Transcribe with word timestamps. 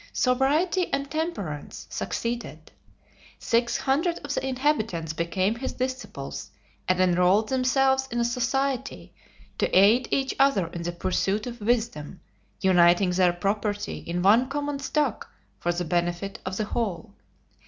Sobriety 0.13 0.91
and 0.91 1.11
temperance 1.11 1.85
succeeded. 1.91 2.71
Six 3.37 3.77
hundred 3.77 4.17
of 4.25 4.33
the 4.33 4.43
inhabitants 4.43 5.13
became 5.13 5.53
his 5.53 5.73
disciples 5.73 6.49
and 6.87 6.99
enrolled 6.99 7.49
themselves 7.49 8.07
in 8.09 8.19
a 8.19 8.25
society 8.25 9.13
to 9.59 9.69
aid 9.77 10.07
each 10.09 10.33
other 10.39 10.65
in 10.69 10.81
the 10.81 10.91
pursuit 10.91 11.45
of 11.45 11.61
wisdom, 11.61 12.19
uniting 12.61 13.11
their 13.11 13.31
property 13.33 13.99
in 13.99 14.23
one 14.23 14.49
common 14.49 14.79
stock 14.79 15.31
for 15.59 15.71
the 15.71 15.85
benefit 15.85 16.39
of 16.47 16.57
the 16.57 16.65
whole. 16.65 17.13